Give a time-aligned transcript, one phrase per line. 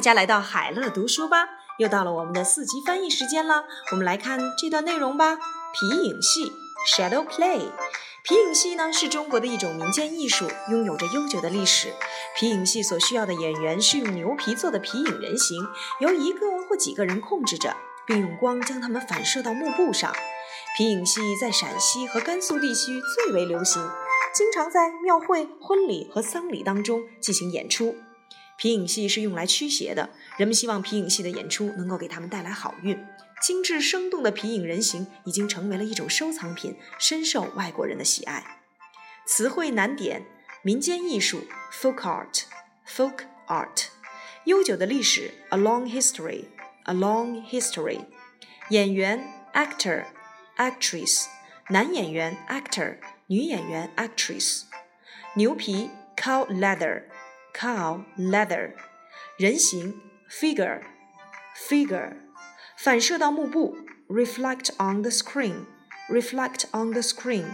[0.00, 3.64] 大家来到海乐读书吧，又到了我们的四级翻译时间了。
[3.92, 5.36] 我们来看这段内容吧。
[5.74, 6.50] 皮影戏
[6.96, 7.68] （Shadow Play），
[8.24, 11.92] 皮影戏呢是中国的一种民间艺术，拥有着悠久的历史。
[12.34, 15.68] 皮影戏所需要的演员是用牛皮做的皮影人形，
[16.00, 17.76] 由一个或几个人控制着，
[18.06, 20.10] 并用光将它们反射到幕布上。
[20.78, 23.86] 皮影戏在陕西和甘肃地区最为流行，
[24.32, 27.94] 经常在庙会、婚礼和丧礼当中进行演出。
[28.60, 33.06] 皮影戏是用来驱邪的，人们希望皮影戏的演出能够给他们带来好运。
[33.40, 38.58] 精致生动的皮影人形已经成为了一种收藏品，深受外国人的喜爱。
[39.26, 40.26] 词汇难点：
[40.60, 43.86] 民间艺术 （folk art），folk art；
[44.44, 48.00] 悠久的历史 （a long history），a long history；
[48.68, 51.28] 演员 （actor），actress；
[51.70, 54.64] 男演员 （actor），女演员 （actress）；
[55.36, 57.04] 牛皮 （cow leather）。
[57.59, 58.73] cow leather，
[59.37, 59.99] 人形
[60.29, 60.81] figure
[61.55, 62.17] figure，
[62.77, 63.77] 反射到幕布
[64.07, 65.65] reflect on the screen
[66.09, 67.45] reflect on the screen，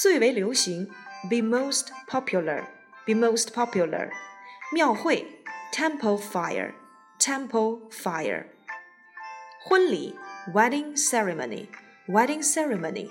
[0.00, 0.90] 最为流行
[1.30, 2.64] be most popular
[3.06, 4.10] be most popular，
[4.72, 5.26] 庙会
[5.72, 6.72] temple fire
[7.18, 8.46] temple fire，
[9.62, 10.14] 婚礼
[10.52, 11.68] wedding ceremony
[12.08, 13.08] wedding ceremony，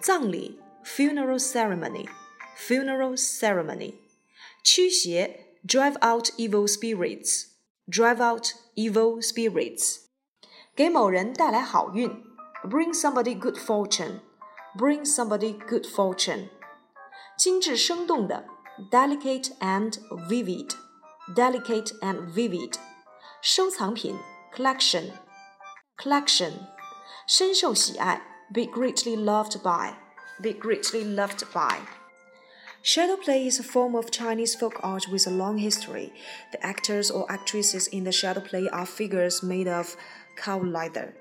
[0.00, 2.06] 葬礼 funeral ceremony
[2.56, 4.03] funeral ceremony。
[4.64, 10.06] 驱邪，drive out evil spirits，drive out evil spirits，
[10.74, 12.10] 给某人带来好运，
[12.64, 16.48] bring somebody good fortune，bring somebody good fortune，
[17.36, 18.46] 精致生动的，
[18.90, 19.98] delicate and
[20.28, 22.74] vivid，delicate and vivid，
[23.42, 24.16] 收藏品，
[24.54, 26.52] collection，collection，
[27.26, 31.80] 深受喜爱，be greatly loved by，be greatly loved by。
[32.87, 36.13] Shadow play is a form of Chinese folk art with a long history.
[36.51, 39.97] The actors or actresses in the shadow play are figures made of
[40.35, 41.15] cow leather.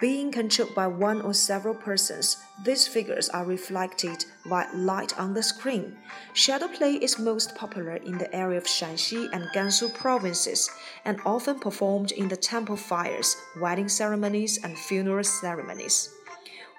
[0.00, 5.42] Being controlled by one or several persons, these figures are reflected by light on the
[5.42, 5.96] screen.
[6.34, 10.70] Shadow play is most popular in the area of Shaanxi and Gansu provinces
[11.04, 16.10] and often performed in the temple fires, wedding ceremonies, and funeral ceremonies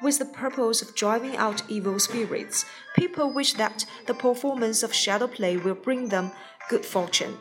[0.04, 2.66] with the purpose of driving out evil spirits.
[2.96, 6.32] People wish that the performance of shadow play will bring them
[6.70, 7.38] good fortune.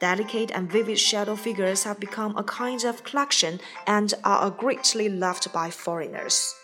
[0.00, 5.52] Delicate and vivid shadow figures have become a kind of collection and are greatly loved
[5.52, 6.54] by foreigners.